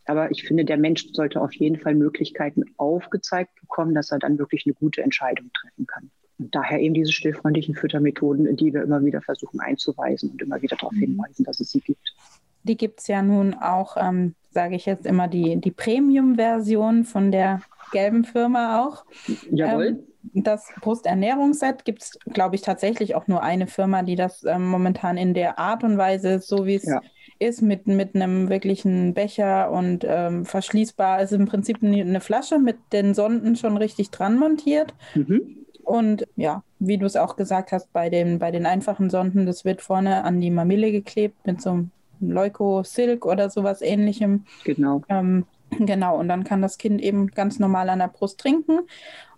[0.08, 4.38] Aber ich finde, der Mensch sollte auf jeden Fall Möglichkeiten aufgezeigt bekommen, dass er dann
[4.38, 6.10] wirklich eine gute Entscheidung treffen kann.
[6.38, 10.76] Und daher eben diese stillfreundlichen Füttermethoden, die wir immer wieder versuchen einzuweisen und immer wieder
[10.76, 11.00] darauf mhm.
[11.00, 12.14] hinweisen, dass es sie gibt.
[12.62, 17.30] Die gibt es ja nun auch, ähm, sage ich jetzt immer, die, die Premium-Version von
[17.30, 17.60] der
[17.92, 19.04] gelben Firma auch.
[19.50, 19.86] Jawohl.
[19.86, 19.98] Ähm,
[20.34, 25.16] das Brusternährungsset gibt es, glaube ich, tatsächlich auch nur eine Firma, die das ähm, momentan
[25.16, 27.00] in der Art und Weise, so wie es ja.
[27.38, 32.76] Ist, mit, mit einem wirklichen Becher und ähm, verschließbar, ist im Prinzip eine Flasche mit
[32.92, 34.94] den Sonden schon richtig dran montiert.
[35.14, 35.66] Mhm.
[35.84, 39.64] Und ja, wie du es auch gesagt hast, bei den, bei den einfachen Sonden, das
[39.64, 44.44] wird vorne an die Mamille geklebt mit so einem Leuko-Silk oder sowas ähnlichem.
[44.64, 45.02] Genau.
[45.08, 48.80] Ähm, genau, und dann kann das Kind eben ganz normal an der Brust trinken.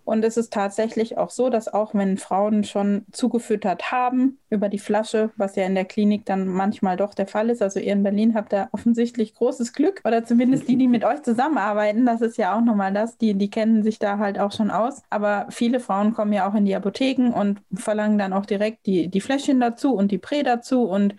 [0.03, 4.79] Und es ist tatsächlich auch so, dass auch wenn Frauen schon zugefüttert haben über die
[4.79, 8.03] Flasche, was ja in der Klinik dann manchmal doch der Fall ist, also ihr in
[8.03, 12.37] Berlin habt da offensichtlich großes Glück oder zumindest die, die mit euch zusammenarbeiten, das ist
[12.37, 15.03] ja auch nochmal das, die, die kennen sich da halt auch schon aus.
[15.09, 19.07] Aber viele Frauen kommen ja auch in die Apotheken und verlangen dann auch direkt die,
[19.07, 21.15] die Fläschchen dazu und die Prä dazu und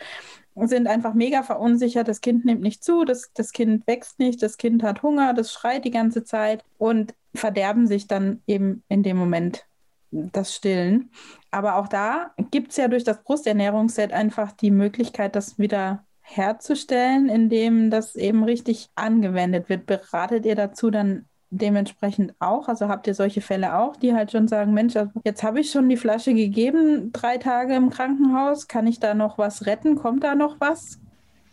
[0.56, 2.08] sind einfach mega verunsichert.
[2.08, 5.52] Das Kind nimmt nicht zu, das, das Kind wächst nicht, das Kind hat Hunger, das
[5.52, 9.66] schreit die ganze Zeit und verderben sich dann eben in dem Moment
[10.10, 11.10] das Stillen.
[11.50, 17.28] Aber auch da gibt es ja durch das Brusternährungsset einfach die Möglichkeit, das wieder herzustellen,
[17.28, 19.86] indem das eben richtig angewendet wird.
[19.86, 22.68] Beratet ihr dazu dann dementsprechend auch?
[22.68, 25.70] Also habt ihr solche Fälle auch, die halt schon sagen, Mensch, also jetzt habe ich
[25.70, 29.96] schon die Flasche gegeben, drei Tage im Krankenhaus, kann ich da noch was retten?
[29.96, 30.98] Kommt da noch was?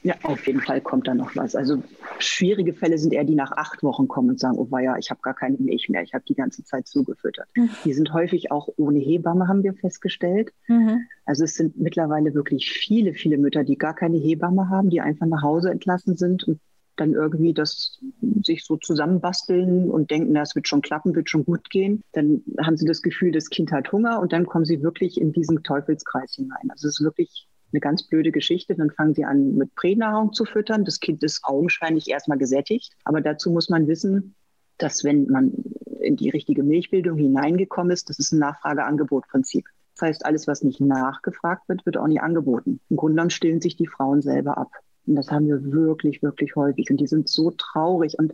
[0.02, 1.56] Ja, auf jeden Fall kommt da noch was.
[1.56, 1.84] Also
[2.20, 5.20] schwierige Fälle sind eher die nach acht Wochen kommen und sagen, oh ja, ich habe
[5.22, 7.50] gar keine Milch mehr, ich habe die ganze Zeit zugefüttert.
[7.56, 7.70] Mhm.
[7.84, 10.54] Die sind häufig auch ohne Hebamme, haben wir festgestellt.
[10.68, 11.06] Mhm.
[11.26, 15.26] Also es sind mittlerweile wirklich viele, viele Mütter, die gar keine Hebamme haben, die einfach
[15.26, 16.62] nach Hause entlassen sind und
[17.00, 18.00] dann irgendwie das
[18.44, 22.04] sich so zusammenbasteln und denken, das wird schon klappen, wird schon gut gehen.
[22.14, 25.32] Dann haben sie das Gefühl, das Kind hat Hunger und dann kommen sie wirklich in
[25.34, 26.70] diesen Teufelskreis hinein.
[26.70, 28.76] Also es ist wirklich eine ganz blöde Geschichte.
[28.76, 30.86] Dann fangen sie an, mit Pränahrung zu füttern.
[30.86, 32.94] Das Kind ist augenscheinlich erstmal gesättigt.
[33.04, 34.36] Aber dazu muss man wissen,
[34.78, 35.54] dass wenn man
[36.02, 39.66] in die richtige Milchbildung hineingekommen ist, das ist ein Nachfrage-Angebot-Prinzip.
[39.96, 42.80] Das heißt, alles, was nicht nachgefragt wird, wird auch nie angeboten.
[42.90, 44.72] Im Grunde genommen stillen sich die Frauen selber ab.
[45.10, 46.90] Und das haben wir wirklich, wirklich häufig.
[46.90, 48.34] Und die sind so traurig und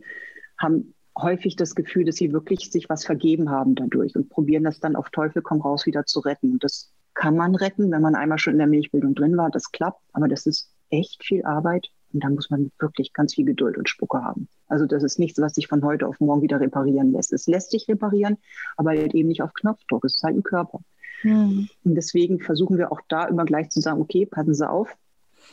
[0.58, 4.80] haben häufig das Gefühl, dass sie wirklich sich was vergeben haben dadurch und probieren das
[4.80, 6.52] dann auf Teufel komm raus wieder zu retten.
[6.52, 9.50] Und das kann man retten, wenn man einmal schon in der Milchbildung drin war.
[9.50, 11.88] Das klappt, aber das ist echt viel Arbeit.
[12.14, 14.48] Und da muss man wirklich ganz viel Geduld und Spucke haben.
[14.68, 17.34] Also das ist nichts, was sich von heute auf morgen wieder reparieren lässt.
[17.34, 18.38] Es lässt sich reparieren,
[18.78, 20.06] aber halt eben nicht auf Knopfdruck.
[20.06, 20.80] Es ist halt ein Körper.
[21.24, 21.70] Mhm.
[21.84, 24.96] Und deswegen versuchen wir auch da immer gleich zu sagen, okay, passen Sie auf,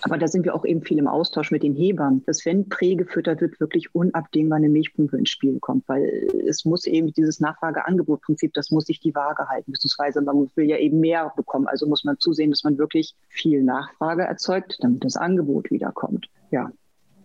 [0.03, 2.97] aber da sind wir auch eben viel im Austausch mit den Hebammen, dass wenn Prä
[2.97, 6.05] gefüttert wird, wirklich unabdingbar eine Milchpumpe ins Spiel kommt, weil
[6.47, 10.77] es muss eben dieses Nachfrage-Angebot-Prinzip, das muss sich die Waage halten, beziehungsweise man will ja
[10.79, 11.67] eben mehr bekommen.
[11.69, 16.29] Also muss man zusehen, dass man wirklich viel Nachfrage erzeugt, damit das Angebot wiederkommt.
[16.51, 16.71] Ja,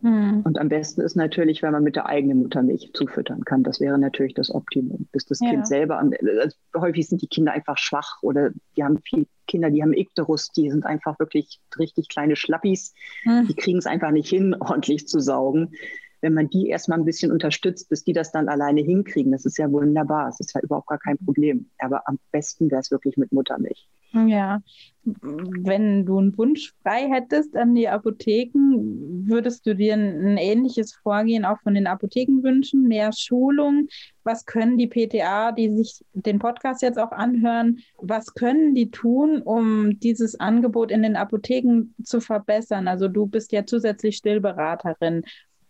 [0.01, 0.41] hm.
[0.43, 3.63] Und am besten ist natürlich, wenn man mit der eigenen Muttermilch zufüttern kann.
[3.63, 5.49] Das wäre natürlich das Optimum, bis das ja.
[5.49, 5.97] Kind selber.
[5.97, 9.93] An, also häufig sind die Kinder einfach schwach oder die haben viele Kinder, die haben
[9.93, 12.93] Ikterus, die sind einfach wirklich richtig kleine Schlappis.
[13.23, 13.47] Hm.
[13.47, 15.71] Die kriegen es einfach nicht hin, ordentlich zu saugen.
[16.21, 19.57] Wenn man die erstmal ein bisschen unterstützt, bis die das dann alleine hinkriegen, das ist
[19.57, 20.25] ja wunderbar.
[20.25, 21.69] Das ist ja überhaupt gar kein Problem.
[21.79, 23.87] Aber am besten wäre es wirklich mit Muttermilch.
[24.13, 24.61] Ja,
[25.03, 31.45] wenn du einen Wunsch frei hättest an die Apotheken, würdest du dir ein, ähnliches Vorgehen
[31.45, 32.87] auch von den Apotheken wünschen?
[32.87, 33.87] Mehr Schulung?
[34.23, 39.41] Was können die PTA, die sich den Podcast jetzt auch anhören, was können die tun,
[39.41, 42.87] um dieses Angebot in den Apotheken zu verbessern?
[42.87, 45.23] Also du bist ja zusätzlich Stillberaterin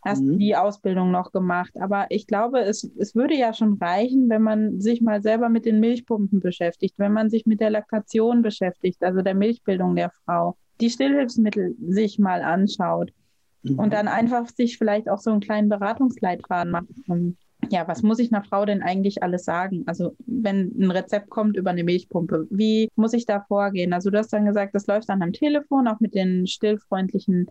[0.04, 0.40] hast mhm.
[0.40, 1.74] die Ausbildung noch gemacht.
[1.80, 5.66] Aber ich glaube, es, es würde ja schon reichen, wenn man sich mal selber mit
[5.66, 10.58] den Milchpumpen beschäftigt, wenn man sich mit der Laktation beschäftigt, also der Milchbildung der Frau,
[10.80, 13.12] die Stillhilfsmittel sich mal anschaut
[13.64, 13.80] mhm.
[13.80, 16.88] und dann einfach sich vielleicht auch so einen kleinen Beratungsleitfaden macht.
[17.70, 19.84] Ja, was muss ich einer Frau denn eigentlich alles sagen?
[19.88, 23.94] Also, wenn ein Rezept kommt über eine Milchpumpe, wie muss ich da vorgehen?
[23.94, 27.48] Also, du hast dann gesagt, das läuft dann am Telefon, auch mit den stillfreundlichen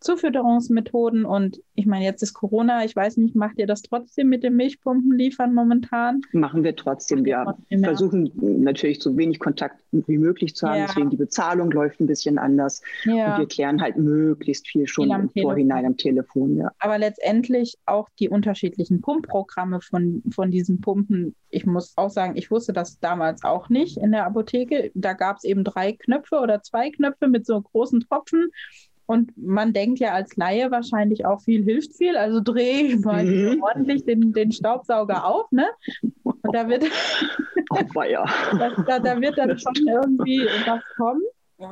[0.00, 4.42] Zufütterungsmethoden und ich meine, jetzt ist Corona, ich weiß nicht, macht ihr das trotzdem mit
[4.42, 6.22] den Milchpumpen liefern momentan?
[6.32, 10.86] Machen wir trotzdem, wir trotzdem, versuchen natürlich so wenig Kontakt wie möglich zu haben, ja.
[10.86, 13.34] deswegen die Bezahlung läuft ein bisschen anders ja.
[13.34, 16.56] und wir klären halt möglichst viel schon viel im Vorhinein am Telefon.
[16.56, 16.72] Ja.
[16.78, 21.34] Aber letztendlich auch die unterschiedlichen Pumpprogramme von, von diesen Pumpen.
[21.50, 24.90] Ich muss auch sagen, ich wusste das damals auch nicht in der Apotheke.
[24.94, 28.50] Da gab es eben drei Knöpfe oder zwei Knöpfe mit so großen Tropfen
[29.10, 32.16] und man denkt ja als Laie wahrscheinlich auch viel hilft viel.
[32.16, 33.60] Also drehe ich mal mhm.
[33.60, 35.66] ordentlich den, den Staubsauger auf, ne?
[36.22, 36.84] Und da wird,
[37.96, 38.24] oh, ja.
[38.86, 41.22] da, da wird dann schon irgendwie was kommen.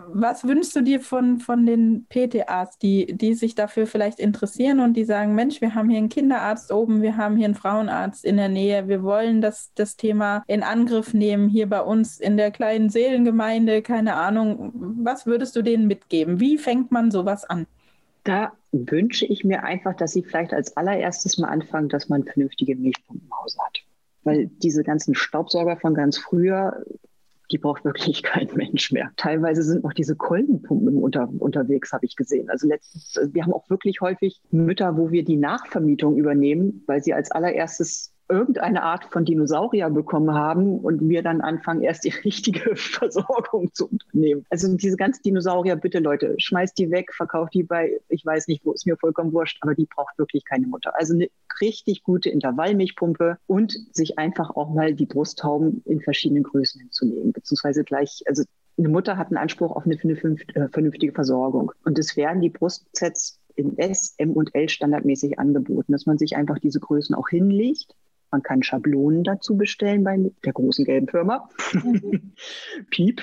[0.09, 4.94] Was wünschst du dir von, von den PTAs, die, die sich dafür vielleicht interessieren und
[4.94, 8.37] die sagen, Mensch, wir haben hier einen Kinderarzt oben, wir haben hier einen Frauenarzt in
[8.37, 12.51] der Nähe, wir wollen das, das Thema in Angriff nehmen, hier bei uns in der
[12.51, 14.77] kleinen Seelengemeinde, keine Ahnung.
[15.04, 16.40] Was würdest du denen mitgeben?
[16.40, 17.66] Wie fängt man sowas an?
[18.24, 22.76] Da wünsche ich mir einfach, dass sie vielleicht als allererstes mal anfangen, dass man vernünftige
[22.76, 23.78] Milchpumpen im Haus hat.
[24.24, 26.84] Weil diese ganzen Staubsauger von ganz früher,
[27.50, 29.11] die braucht wirklich kein Mensch mehr.
[29.16, 32.50] Teilweise sind noch diese Kolbenpumpen unter, unterwegs, habe ich gesehen.
[32.50, 37.14] Also letztens, wir haben auch wirklich häufig Mütter, wo wir die Nachvermietung übernehmen, weil sie
[37.14, 42.76] als allererstes irgendeine Art von Dinosaurier bekommen haben und wir dann anfangen, erst die richtige
[42.76, 44.44] Versorgung zu unternehmen.
[44.50, 48.64] Also diese ganzen Dinosaurier, bitte Leute, schmeißt die weg, verkauft die bei, ich weiß nicht,
[48.64, 50.92] wo ist mir vollkommen wurscht, aber die braucht wirklich keine Mutter.
[50.96, 51.28] Also eine
[51.60, 57.84] richtig gute Intervallmilchpumpe und sich einfach auch mal die Brusthauben in verschiedenen Größen hinzulegen, beziehungsweise
[57.84, 58.44] gleich, also
[58.78, 61.72] eine Mutter hat einen Anspruch auf eine, äh, vernünftige Versorgung.
[61.84, 66.36] Und es werden die Brustsets in S, M und L standardmäßig angeboten, dass man sich
[66.36, 67.96] einfach diese Größen auch hinlegt
[68.30, 71.48] man kann Schablonen dazu bestellen bei der großen gelben Firma.
[71.72, 72.32] Mhm.
[72.90, 73.22] Piep.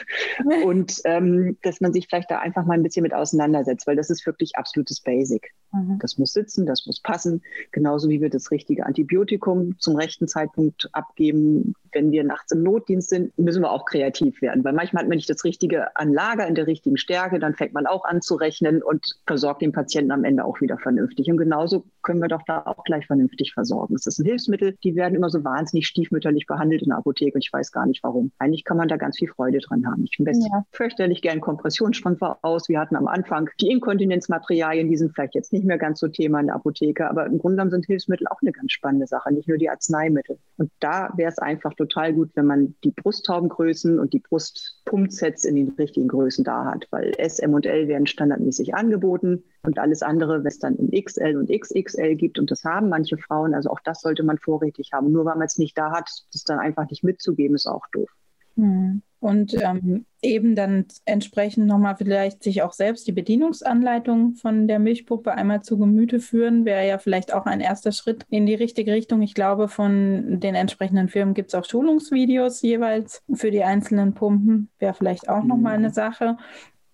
[0.64, 4.10] Und ähm, dass man sich vielleicht da einfach mal ein bisschen mit auseinandersetzt, weil das
[4.10, 5.54] ist wirklich absolutes Basic.
[5.72, 6.00] Mhm.
[6.00, 7.42] Das muss sitzen, das muss passen.
[7.72, 11.76] Genauso wie wir das richtige Antibiotikum zum rechten Zeitpunkt abgeben.
[11.92, 15.16] Wenn wir nachts im Notdienst sind, müssen wir auch kreativ werden, weil manchmal hat man
[15.16, 18.36] nicht das richtige an Lager in der richtigen Stärke, dann fängt man auch an zu
[18.36, 21.30] rechnen und versorgt den Patienten am Ende auch wieder vernünftig.
[21.30, 23.96] Und genauso können wir doch da auch gleich vernünftig versorgen.
[23.96, 27.44] Es ist ein Hilfsmittel, die werden immer so wahnsinnig stiefmütterlich behandelt in der Apotheke und
[27.44, 28.32] ich weiß gar nicht warum.
[28.40, 30.06] Eigentlich kann man da ganz viel Freude dran haben.
[30.10, 30.64] Ich messe ja.
[30.72, 32.70] fürchterlich gern Kompressionsstrümpfe aus.
[32.70, 36.40] Wir hatten am Anfang die Inkontinenzmaterialien, die sind vielleicht jetzt nicht mehr ganz so Thema
[36.40, 39.50] in der Apotheke, aber im Grunde genommen sind Hilfsmittel auch eine ganz spannende Sache, nicht
[39.50, 40.38] nur die Arzneimittel.
[40.58, 45.56] Und da wäre es einfach total gut, wenn man die Brusttaubengrößen und die Brustpumpsets in
[45.56, 50.04] den richtigen Größen da hat, weil S, M und L werden standardmäßig angeboten und alles
[50.04, 51.50] andere, was dann in XL und
[51.96, 55.12] XXL gibt und das haben manche Frauen, also auch das sollte man vorrätig haben.
[55.12, 58.10] Nur weil man es nicht da hat, das dann einfach nicht mitzugeben, ist auch doof.
[58.56, 59.02] Hm.
[59.20, 65.32] Und ähm, eben dann entsprechend nochmal vielleicht sich auch selbst die Bedienungsanleitung von der Milchpuppe
[65.32, 69.24] einmal zu Gemüte führen, wäre ja vielleicht auch ein erster Schritt in die richtige Richtung.
[69.24, 74.70] Ich glaube, von den entsprechenden Firmen gibt es auch Schulungsvideos jeweils für die einzelnen Pumpen,
[74.78, 75.48] wäre vielleicht auch mhm.
[75.48, 76.38] nochmal eine Sache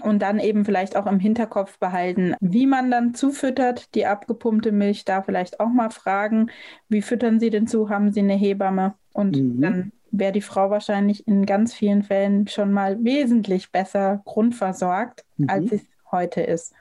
[0.02, 5.06] und dann eben vielleicht auch im Hinterkopf behalten, wie man dann zufüttert, die abgepumpte Milch,
[5.06, 6.52] da vielleicht auch mal fragen,
[6.90, 8.96] wie füttern Sie denn zu, haben Sie eine Hebamme?
[9.14, 9.62] Und mhm.
[9.62, 15.50] dann wäre die Frau wahrscheinlich in ganz vielen Fällen schon mal wesentlich besser grundversorgt, mhm.
[15.50, 16.74] als es heute ist.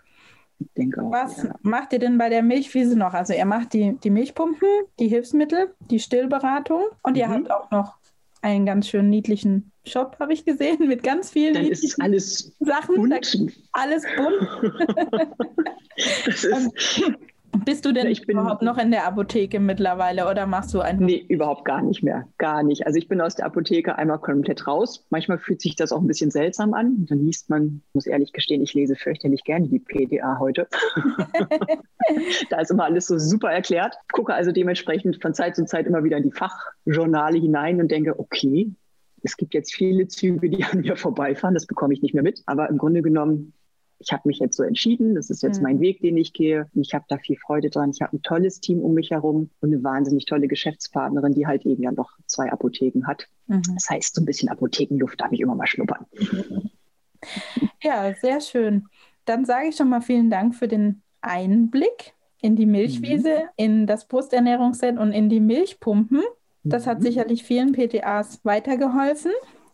[0.78, 1.54] Auch, Was ja.
[1.62, 3.14] macht ihr denn bei der Milchwiese noch?
[3.14, 7.18] Also ihr macht die, die Milchpumpen, die Hilfsmittel, die Stillberatung und mhm.
[7.18, 7.96] ihr habt auch noch
[8.42, 12.96] einen ganz schön niedlichen Shop, habe ich gesehen, mit ganz vielen Dann ist alles Sachen.
[12.96, 13.52] Bunt.
[13.72, 14.48] Alles bunt.
[17.64, 21.04] bist du denn ich überhaupt noch in der Apotheke mittlerweile oder machst du einfach?
[21.04, 22.26] Nee, überhaupt gar nicht mehr.
[22.38, 22.86] Gar nicht.
[22.86, 25.06] Also ich bin aus der Apotheke einmal komplett raus.
[25.10, 27.06] Manchmal fühlt sich das auch ein bisschen seltsam an.
[27.08, 30.68] Dann liest man, muss ehrlich gestehen, ich lese fürchterlich gerne die PDA heute.
[32.50, 33.96] da ist immer alles so super erklärt.
[34.12, 38.18] Gucke also dementsprechend von Zeit zu Zeit immer wieder in die Fachjournale hinein und denke,
[38.18, 38.72] okay,
[39.22, 41.54] es gibt jetzt viele Züge, die an mir vorbeifahren.
[41.54, 42.42] Das bekomme ich nicht mehr mit.
[42.46, 43.52] Aber im Grunde genommen
[44.00, 45.64] ich habe mich jetzt so entschieden, das ist jetzt mhm.
[45.64, 46.70] mein Weg, den ich gehe.
[46.74, 47.90] Ich habe da viel Freude dran.
[47.90, 51.66] Ich habe ein tolles Team um mich herum und eine wahnsinnig tolle Geschäftspartnerin, die halt
[51.66, 53.28] eben ja noch zwei Apotheken hat.
[53.46, 53.62] Mhm.
[53.74, 56.06] Das heißt, so ein bisschen Apothekenluft darf ich immer mal schnuppern.
[57.82, 58.86] Ja, sehr schön.
[59.26, 63.48] Dann sage ich schon mal vielen Dank für den Einblick in die Milchwiese, mhm.
[63.56, 66.22] in das Brusternährungsset und in die Milchpumpen.
[66.62, 67.04] Das hat mhm.
[67.04, 69.32] sicherlich vielen PTAs weitergeholfen.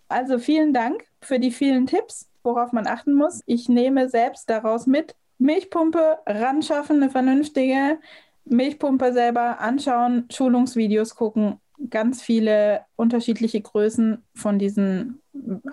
[0.08, 3.42] Also vielen Dank für die vielen Tipps worauf man achten muss.
[3.44, 7.98] Ich nehme selbst daraus mit, Milchpumpe ranschaffen, eine vernünftige
[8.46, 15.20] Milchpumpe selber anschauen, Schulungsvideos gucken, ganz viele unterschiedliche Größen von diesen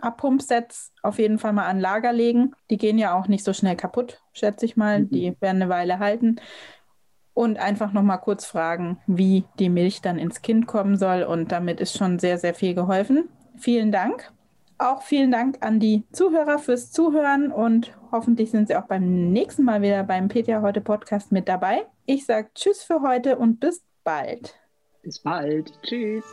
[0.01, 2.53] Abpumpsets auf jeden Fall mal an Lager legen.
[2.69, 5.01] Die gehen ja auch nicht so schnell kaputt, schätze ich mal.
[5.01, 5.09] Mhm.
[5.11, 6.41] Die werden eine Weile halten.
[7.33, 11.23] Und einfach noch mal kurz fragen, wie die Milch dann ins Kind kommen soll.
[11.23, 13.29] Und damit ist schon sehr, sehr viel geholfen.
[13.57, 14.31] Vielen Dank.
[14.77, 19.63] Auch vielen Dank an die Zuhörer fürs Zuhören und hoffentlich sind Sie auch beim nächsten
[19.63, 21.85] Mal wieder beim Peter heute Podcast mit dabei.
[22.05, 24.55] Ich sage Tschüss für heute und bis bald.
[25.01, 25.71] Bis bald.
[25.83, 26.25] Tschüss.